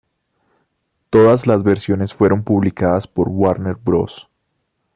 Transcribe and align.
Todas 1.11 1.45
las 1.45 1.61
versiones 1.61 2.11
fueron 2.11 2.43
publicadas 2.43 3.05
por 3.05 3.29
Warner 3.29 3.75
Bros. 3.75 4.31